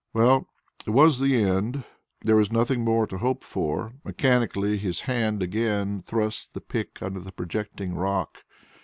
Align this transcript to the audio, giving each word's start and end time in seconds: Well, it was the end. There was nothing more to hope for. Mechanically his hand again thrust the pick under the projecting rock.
Well, 0.13 0.47
it 0.87 0.89
was 0.89 1.19
the 1.19 1.35
end. 1.43 1.83
There 2.21 2.35
was 2.35 2.51
nothing 2.51 2.83
more 2.83 3.05
to 3.05 3.19
hope 3.19 3.43
for. 3.43 3.93
Mechanically 4.03 4.79
his 4.79 5.01
hand 5.01 5.43
again 5.43 5.99
thrust 6.01 6.55
the 6.55 6.59
pick 6.61 6.99
under 7.03 7.19
the 7.19 7.31
projecting 7.31 7.93
rock. 7.93 8.39